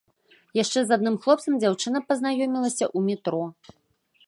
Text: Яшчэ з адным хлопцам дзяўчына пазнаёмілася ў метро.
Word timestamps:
Яшчэ 0.59 0.79
з 0.85 0.89
адным 0.99 1.15
хлопцам 1.25 1.59
дзяўчына 1.65 2.03
пазнаёмілася 2.09 2.85
ў 2.89 2.99
метро. 3.11 3.43